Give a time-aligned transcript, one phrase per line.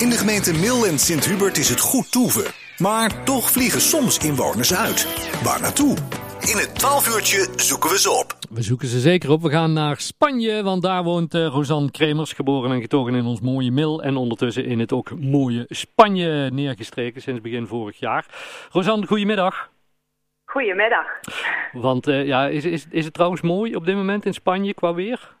[0.00, 2.44] In de gemeente Mil en Sint-Hubert is het goed toeven.
[2.78, 4.98] Maar toch vliegen soms inwoners uit.
[5.44, 5.96] Waar naartoe?
[6.52, 8.28] In het 12 uurtje zoeken we ze op.
[8.50, 9.42] We zoeken ze zeker op.
[9.42, 13.40] We gaan naar Spanje, want daar woont uh, Rosanne Kremers, geboren en getogen in ons
[13.40, 14.02] mooie Mil.
[14.02, 18.26] En ondertussen in het ook mooie Spanje neergestreken sinds begin vorig jaar.
[18.70, 19.70] Rosanne, goedemiddag.
[20.44, 21.06] Goedemiddag.
[21.72, 24.94] Want uh, ja, is, is, is het trouwens mooi op dit moment in Spanje qua
[24.94, 25.36] weer?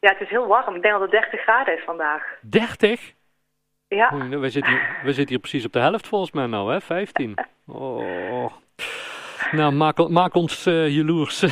[0.00, 0.74] Ja, het is heel warm.
[0.74, 2.22] Ik denk dat het 30 graden is vandaag.
[2.40, 3.14] 30?
[3.94, 4.10] Ja.
[4.14, 6.80] Oei, we, zitten hier, we zitten hier precies op de helft volgens mij nou, hè?
[6.80, 7.34] 15.
[7.66, 8.52] Oh.
[9.50, 11.44] Nou, maak, maak ons uh, jaloers.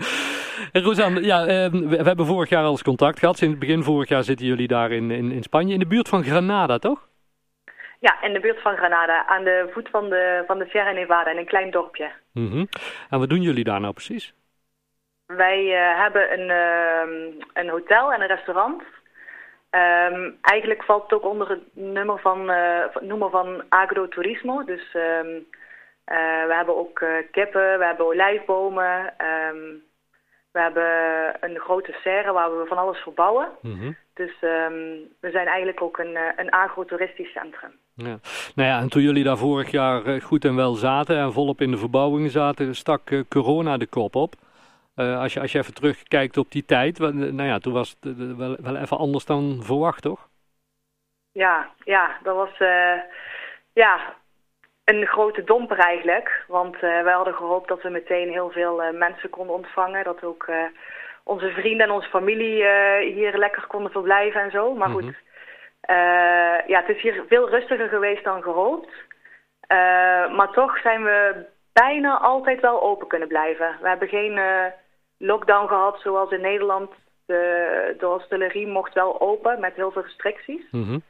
[0.86, 3.36] Rosanne, ja, uh, we, we, hebben vorig jaar al eens contact gehad.
[3.36, 6.24] Sinds begin vorig jaar zitten jullie daar in, in, in Spanje, in de buurt van
[6.24, 7.08] Granada, toch?
[7.98, 11.30] Ja, in de buurt van Granada, aan de voet van de, van de Sierra Nevada,
[11.30, 12.10] in een klein dorpje.
[12.32, 12.68] Mm -hmm.
[13.10, 14.34] En wat doen jullie daar nou precies?
[15.26, 18.82] Wij uh, hebben een, uh, een hotel en een restaurant.
[19.74, 24.64] Um, eigenlijk valt het ook onder het nummer van, uh, noemer van agroturismo.
[24.64, 25.46] Dus um,
[26.46, 29.14] we hebben ook kippen, we hebben olijfbomen.
[29.50, 29.82] Um,
[30.52, 30.84] we hebben
[31.40, 33.48] een grote serre waar we van alles verbouwen.
[33.60, 33.96] Mm -hmm.
[34.14, 34.40] Dus
[35.20, 37.70] we zijn eigenlijk ook een, een agroturistisch centrum.
[37.94, 38.18] Ja.
[38.54, 41.70] Nou ja, en toen jullie daar vorig jaar goed en wel zaten en volop in
[41.70, 44.34] de verbouwing zaten, stak corona de kop op.
[44.96, 48.36] Uh, als, je, als je even terugkijkt op die tijd, nou ja, toen was het
[48.36, 50.28] wel, wel even anders dan verwacht, toch?
[51.32, 53.00] Ja, ja, dat was uh,
[53.72, 54.00] ja,
[54.84, 56.44] een grote domper eigenlijk.
[56.48, 60.04] Want uh, wij hadden gehoopt dat we meteen heel veel mensen konden ontvangen.
[60.04, 60.50] Dat ook
[61.22, 62.66] onze vrienden en onze familie
[62.98, 64.74] hier lekker konden verblijven en zo.
[64.74, 65.14] Maar goed, mm
[65.82, 65.96] -hmm.
[66.66, 68.92] ja, het is hier veel rustiger geweest dan gehoopt.
[70.36, 73.76] maar toch zijn we bijna altijd wel open kunnen blijven.
[73.80, 74.64] We hebben geen uh,
[75.22, 76.90] lockdown gehad zoals in Nederland.
[77.26, 80.70] De, de mocht wel open met heel veel restricties.
[80.70, 81.02] Mm -hmm.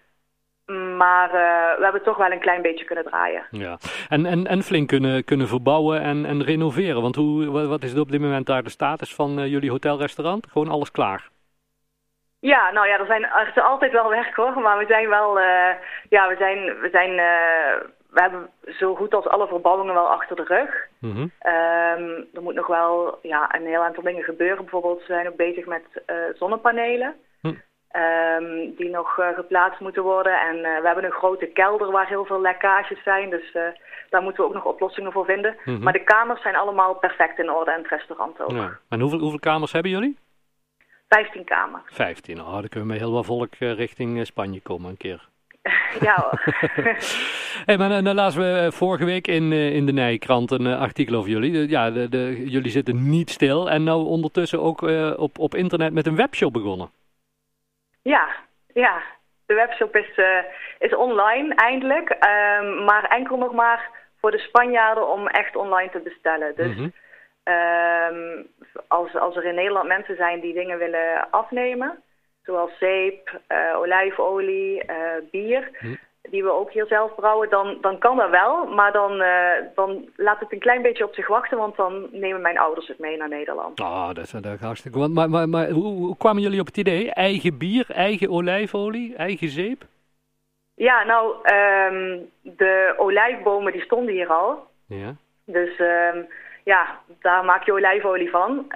[0.96, 3.46] Maar uh, we hebben toch wel een klein beetje kunnen draaien.
[3.50, 3.78] Ja.
[4.08, 7.02] En, en, en flink kunnen, kunnen verbouwen en, en renoveren.
[7.02, 10.46] Want hoe, wat is op dit moment daar de status van uh, jullie hotelrestaurant?
[10.50, 11.29] Gewoon alles klaar?
[12.40, 14.61] Ja, nou ja, er, zijn, er is altijd wel werk hoor.
[14.61, 15.39] Maar we zijn wel,
[16.08, 17.20] ja, we zijn, we zijn
[18.12, 20.86] we hebben zo goed als alle verbouwingen wel achter de rug.
[20.98, 21.33] Mm -hmm.
[21.52, 24.56] um, er moet nog wel ja, een heel aantal dingen gebeuren.
[24.56, 27.14] Bijvoorbeeld, we zijn ook bezig met uh, zonnepanelen.
[27.40, 27.55] Hm.
[27.96, 30.40] Um, die nog uh, geplaatst moeten worden.
[30.40, 33.30] En uh, we hebben een grote kelder waar heel veel lekkages zijn.
[33.30, 33.52] Dus
[34.11, 35.56] daar moeten we ook nog oplossingen voor vinden.
[35.64, 35.83] Mm -hmm.
[35.83, 38.50] Maar de kamers zijn allemaal perfect in orde en het restaurant ook.
[38.50, 38.79] Ja.
[38.89, 40.18] En hoeveel, hoeveel kamers hebben jullie?
[41.08, 41.83] 15 kamers.
[41.86, 45.30] 15, oh, dan kunnen we met heel wat volk richting Spanje komen een keer.
[46.08, 46.30] ja
[47.67, 51.68] hey, maar dan lazen we vorige week in, in de Nijkrant een artikel over jullie.
[51.68, 55.92] Ja, de, de, jullie zitten niet stil en nou ondertussen ook uh, op, op internet
[55.92, 56.90] met een webshop begonnen.
[58.02, 58.28] Ja,
[58.74, 59.02] ja.
[59.46, 60.39] De webshop is, uh,
[60.78, 63.90] is online eindelijk, um, maar enkel nog maar
[64.20, 66.52] voor de Spanjaarden om echt online te bestellen.
[66.56, 66.92] Dus mm
[67.44, 67.55] -hmm.
[67.55, 68.46] um,
[68.89, 72.02] als, als er in Nederland mensen zijn die dingen willen afnemen
[72.45, 74.97] zoals zeep, uh, olijfolie, uh,
[75.30, 75.95] bier, hm.
[76.23, 78.67] die we ook hier zelf brouwen, dan, dan kan dat wel.
[78.67, 82.41] Maar dan, uh, dan laat het een klein beetje op zich wachten, want dan nemen
[82.41, 83.80] mijn ouders het mee naar Nederland.
[83.80, 85.13] Ah, oh, dat is, dat is hartstikke goed.
[85.13, 87.13] Maar, maar, maar hoe, hoe, kwamen jullie op het idee?
[87.13, 89.83] Eigen bier, eigen olijfolie, eigen zeep?
[90.74, 94.67] Ja, nou, um, de olijfbomen die stonden hier al.
[94.86, 95.14] Ja.
[95.45, 96.27] Dus um,
[96.64, 98.73] ja, daar maak je olijfolie van.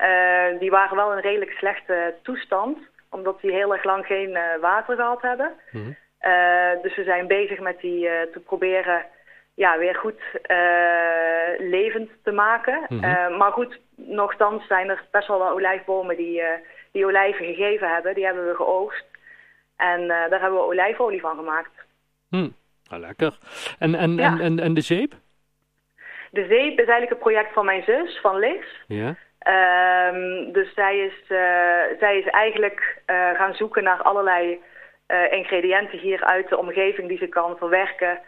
[0.58, 2.78] die waren wel in redelijk slechte toestand
[3.16, 5.52] omdat die heel erg lang geen uh, water gehad hebben.
[5.70, 5.96] Mm -hmm.
[6.30, 9.04] uh, dus we zijn bezig met die uh, te proberen
[9.54, 10.20] ja, weer goed
[11.58, 12.84] levend te maken.
[12.88, 13.36] Mm -hmm.
[13.36, 16.42] maar goed, nogthans zijn er best wel wat olijfbomen die,
[16.92, 18.14] die olijven gegeven hebben.
[18.14, 19.04] Die hebben we geoogst.
[19.76, 21.70] En daar hebben we olijfolie van gemaakt.
[22.30, 22.48] Hm,
[22.90, 23.38] ah, lekker.
[23.78, 24.30] En, en, Ja.
[24.32, 25.12] en, en, en de zeep?
[26.30, 28.64] De zeep is eigenlijk een project van mijn zus, van Liz.
[28.86, 29.16] Ja.
[29.48, 34.60] Um, dus zij is, uh, zij is eigenlijk uh, gaan zoeken naar allerlei
[35.08, 38.20] uh, ingrediënten hier uit de omgeving die ze kan verwerken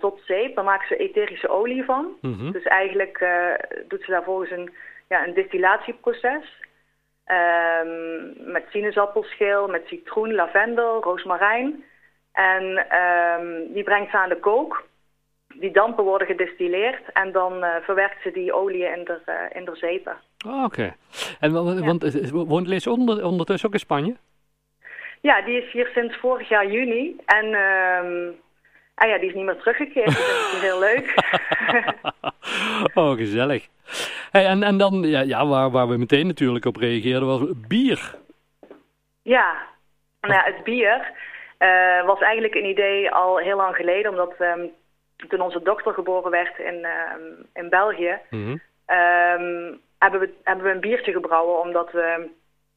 [0.00, 0.54] tot zeep.
[0.54, 2.16] Dan maakt ze etherische olie van.
[2.20, 2.52] Mm -hmm.
[2.52, 3.26] Dus eigenlijk
[3.88, 4.74] doet ze daar volgens een,
[5.08, 6.58] ja, een distillatieproces.
[7.26, 11.84] Um, met sinaasappelschil, met citroen, lavendel, roosmarijn.
[12.32, 14.88] En um, die brengt ze aan de kook
[15.60, 19.64] die dampen worden gedistilleerd en dan uh, verwerkt ze die olie in de, uh, in
[19.64, 20.16] de zeepen.
[20.46, 20.94] Oh, Oké.
[21.40, 21.50] Okay.
[21.50, 22.30] Want ja.
[22.30, 24.16] woont Liz onder, ondertussen ook in Spanje?
[25.20, 27.16] Ja, die is hier sinds vorig jaar juni.
[27.26, 28.36] En um,
[28.94, 30.06] ah ja, die is niet meer teruggekeerd.
[30.06, 31.14] dus dat is heel leuk.
[33.00, 33.68] oh, gezellig.
[34.30, 38.14] Hey, en, en dan, ja, ja waar, waar we meteen natuurlijk op reageerden, was bier.
[39.22, 39.54] Ja,
[40.20, 41.12] nou ja, het bier.
[41.58, 44.70] Uh, was eigenlijk een idee al heel lang geleden, omdat um,
[45.28, 48.50] toen onze dochter geboren werd in, um, in België, Mhm.
[48.50, 52.30] um, hebben, we, hebben we een biertje gebrouwen omdat we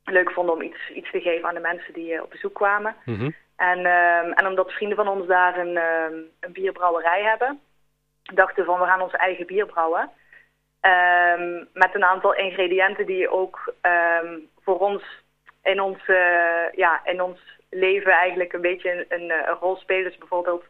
[0.04, 2.96] leuk vonden om iets, iets te geven aan de mensen die uh, op bezoek kwamen.
[3.06, 3.30] Mhm.
[3.56, 7.60] En, um, en omdat vrienden van ons daar een, um, een bierbrouwerij hebben,
[8.34, 10.10] dachten we van we gaan ons eigen bier brouwen.
[10.82, 13.74] Um, met een aantal ingrediënten die ook
[14.62, 15.04] voor ons
[15.64, 17.40] in ons, uh, ja, in ons
[17.70, 20.04] leven eigenlijk een beetje een, een, een rol spelen.
[20.04, 20.66] Dus bijvoorbeeld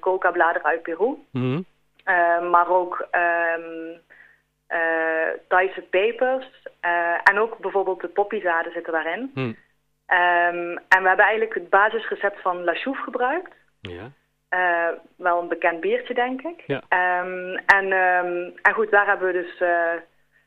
[0.00, 1.14] coca-bladeren uit Peru.
[1.32, 1.62] Mhm.
[2.04, 4.00] Uh, maar ook um,
[4.68, 6.46] uh, Thaise pepers.
[6.84, 9.30] Uh, en ook bijvoorbeeld de poppyzaden zitten daarin.
[9.34, 9.46] Mhm.
[9.46, 13.54] Um, en we hebben eigenlijk het basisrecept van La Chouffe gebruikt.
[13.80, 14.10] Ja.
[14.50, 16.62] Uh, wel een bekend biertje, denk ik.
[16.66, 16.82] Ja.
[17.22, 19.92] Um, en, um, en goed, daar hebben we dus uh,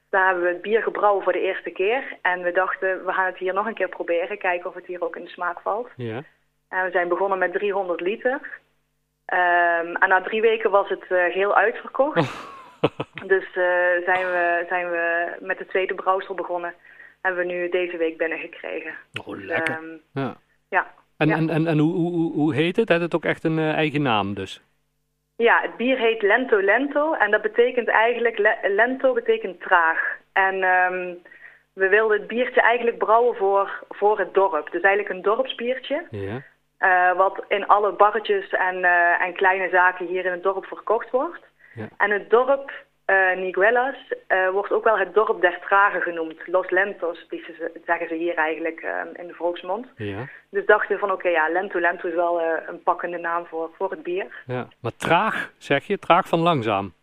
[0.10, 2.18] daar hebben we het bier gebrouwen voor de eerste keer.
[2.22, 4.38] En we dachten, we gaan het hier nog een keer proberen.
[4.38, 5.90] Kijken of het hier ook in de smaak valt.
[5.96, 6.24] Ja.
[6.70, 8.40] En we zijn begonnen met 300 liter.
[9.26, 12.16] Um, en na drie weken was het uh, geheel uitverkocht.
[13.34, 16.74] dus uh, zijn, we, zijn we met de tweede brouwsel begonnen.
[17.22, 18.94] Hebben we nu deze week binnengekregen.
[19.26, 19.80] Oh, lekker.
[19.82, 20.36] Dus, ja.
[20.70, 20.94] ja.
[21.18, 21.36] En, ja.
[21.36, 22.90] en, en, en hoe, hoe, hoe heet het?
[22.90, 24.62] Heeft het ook echt een uh, eigen naam dus?
[25.36, 27.14] Ja, het bier heet Lento Lento.
[27.14, 30.18] En dat betekent eigenlijk, le lento betekent traag.
[30.34, 31.22] En um,
[31.74, 34.72] we wilden het biertje eigenlijk brouwen voor, voor het dorp.
[34.72, 36.06] Dus eigenlijk een dorpsbiertje.
[36.10, 36.42] Ja.
[36.84, 41.10] Uh, wat in alle barretjes en, uh, en kleine zaken hier in het dorp verkocht
[41.10, 41.44] wordt.
[41.74, 41.88] Ja.
[41.98, 42.72] En het dorp
[43.06, 43.96] uh, Niguelas
[44.52, 46.48] wordt ook wel het dorp der tragen genoemd.
[46.48, 48.82] Los Lentos, die ze, zeggen ze hier eigenlijk
[49.14, 49.88] in de volksmond.
[49.96, 50.28] Ja.
[50.50, 53.70] Dus dachten we van oké, okay, ja, Lento Lento is wel een pakkende naam voor,
[53.78, 54.44] voor het bier.
[54.46, 54.68] Ja.
[54.82, 56.00] Maar traag, zeg je?
[56.00, 56.94] Traag van langzaam?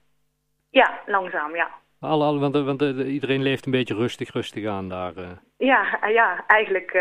[0.70, 1.68] Ja, langzaam, ja.
[2.00, 5.12] Alle, alle, want want iedereen leeft een beetje rustig, rustig aan daar.
[5.56, 6.92] Ja, ja, eigenlijk,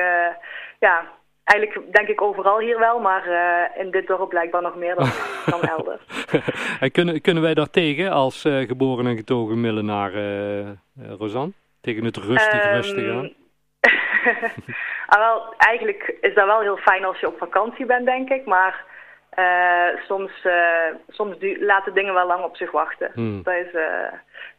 [0.79, 1.17] ja,
[1.49, 5.09] Eigenlijk denk ik overal hier wel, maar uh, in dit dorp blijkbaar nog meer dan,
[5.59, 6.01] dan elders.
[6.79, 10.67] en kunnen, kunnen wij daar tegen als uh, geboren en getogen Millenaar, uh,
[11.17, 11.51] Rosanne?
[11.81, 13.33] Tegen het rustig, um, rustig aan?
[15.19, 18.45] wel, eigenlijk is dat wel heel fijn als je op vakantie bent, denk ik.
[18.45, 18.85] Maar
[20.07, 20.31] soms,
[21.07, 23.11] soms laten dingen wel lang op zich wachten.
[23.13, 23.43] Hmm.
[23.43, 23.71] Dat is,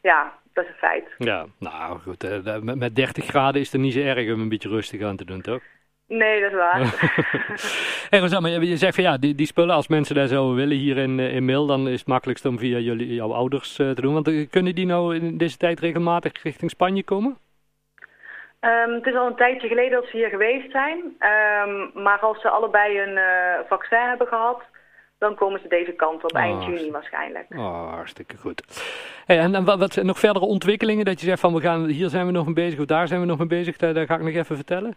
[0.00, 1.08] ja, dat is een feit.
[1.18, 2.44] Ja, nou goed.
[2.62, 5.24] met, met 30 graden is het niet zo erg om een beetje rustig aan te
[5.24, 5.62] doen, toch?
[6.18, 6.78] Nee, dat is waar.
[8.10, 10.76] hey, Rosanne, je, je zegt van ja, die, die spullen, als mensen daar zouden willen
[10.76, 14.00] hier in, in Mil, dan is het makkelijkst om via jullie, jouw ouders uh, te
[14.00, 14.12] doen.
[14.12, 17.38] Want uh, kunnen die nou in deze tijd regelmatig richting Spanje komen?
[18.60, 20.98] Um, het is al een tijdje geleden dat ze hier geweest zijn.
[20.98, 24.62] Um, maar als ze allebei een uh, vaccin hebben gehad,
[25.18, 27.46] dan komen ze deze kant op, Ah, eind juni waarschijnlijk.
[27.50, 28.62] Oh, hartstikke goed.
[29.26, 31.84] Hey, en, en wat, wat zijn nog verdere ontwikkelingen dat je zegt van we gaan,
[31.84, 34.06] hier zijn we nog mee bezig of daar zijn we nog mee bezig, daar, daar
[34.06, 34.96] ga ik nog even vertellen?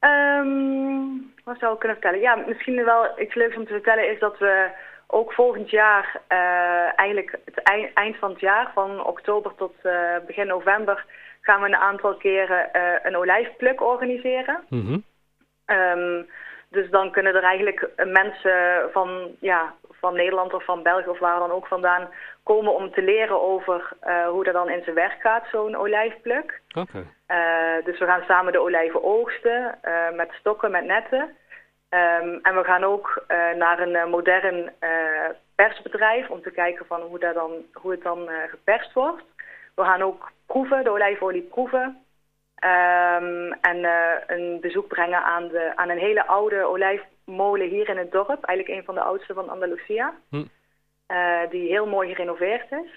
[0.00, 2.20] Um, wat zou ik kunnen vertellen?
[2.20, 4.70] Ja, misschien wel iets leuks om te vertellen is dat we
[5.06, 10.16] ook volgend jaar, uh, eigenlijk het eind, eind van het jaar, van oktober tot uh,
[10.26, 11.04] begin november,
[11.40, 14.64] gaan we een aantal keren uh, een olijfpluk organiseren.
[14.68, 15.04] Mm -hmm.
[15.76, 16.28] um,
[16.70, 21.38] dus dan kunnen er eigenlijk mensen van, ja, van Nederland of van België of waar
[21.38, 22.08] dan ook vandaan
[22.42, 26.60] komen om te leren over uh, hoe dat dan in zijn werk gaat, zo'n olijfpluk.
[26.74, 27.06] Okay.
[27.28, 31.36] Uh, dus we gaan samen de olijven oogsten uh, met stokken, met netten.
[31.90, 33.24] Um, en we gaan ook
[33.56, 34.72] naar een modern
[35.54, 39.22] persbedrijf om te kijken van hoe, dat dan, hoe het dan geperst wordt.
[39.74, 42.02] We gaan ook proeven, de olijfolie proeven.
[42.64, 46.68] Um, en uh, een bezoek brengen aan, de, aan een hele oude
[47.28, 48.44] olijfmolen hier in het dorp.
[48.44, 50.14] Eigenlijk een van de oudste van Andalusia.
[50.30, 50.44] Hm.
[51.08, 52.90] Uh, die heel mooi gerenoveerd is.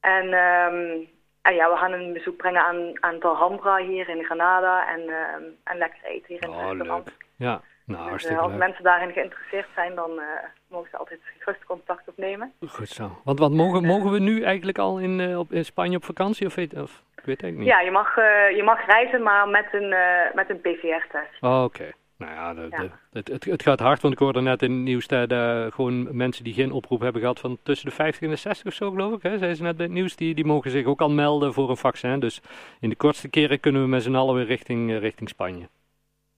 [0.00, 1.08] En, um,
[1.42, 4.88] en ja, we gaan een bezoek brengen aan, aan Alhambra hier in Granada.
[4.88, 7.04] En, um, en lekker eten hier in oh, het restaurant.
[7.06, 7.26] Leuk.
[7.36, 8.60] Ja, nou, dus, hartstikke uh, als leuk.
[8.60, 10.24] mensen daarin geïnteresseerd zijn, dan uh,
[10.68, 12.52] mogen ze altijd gerust contact opnemen.
[12.68, 13.20] Goed zo.
[13.24, 16.46] Want, want mogen, mogen we nu eigenlijk al in, op, in Spanje op vakantie?
[16.46, 17.68] Of, weet, of ik weet het eigenlijk niet.
[17.68, 18.14] Ja, je mag,
[18.56, 19.94] je mag reizen, maar met een,
[20.34, 21.42] met een PCR-test.
[21.42, 21.80] Oh, Oké.
[21.80, 21.92] Okay.
[22.20, 22.82] Nou ja, de, ja.
[22.82, 25.66] De, het, het, het, gaat hard, want ik hoorde net in het nieuws dat uh,
[25.70, 28.72] gewoon mensen die geen oproep hebben gehad van tussen de 50 en de 60 of
[28.72, 29.22] zo, geloof ik.
[29.22, 29.28] Hè?
[29.28, 31.76] Zeiden ze net in het nieuws, die, die mogen zich ook al melden voor een
[31.76, 32.20] vaccin.
[32.20, 32.40] Dus
[32.80, 35.68] in de kortste keren kunnen we met z'n allen weer richting, richting Spanje.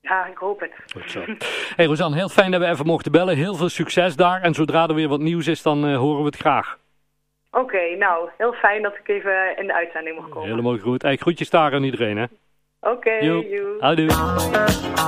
[0.01, 0.73] Ja, ik hoop het.
[0.93, 1.25] Goed zo.
[1.77, 3.37] Hey Rosanne, heel fijn dat we even mochten bellen.
[3.37, 4.43] Heel veel succes daar.
[4.43, 6.79] En zodra er weer wat nieuws is, dan uh, horen we het graag.
[7.51, 10.49] Oké, okay, nou, heel fijn dat ik even in de uitzending mag komen.
[10.49, 11.03] Helemaal goed.
[11.03, 12.25] Hey, groetjes daar aan iedereen, hè.
[12.81, 13.47] Oké, okay,
[13.79, 15.03] Houdoe.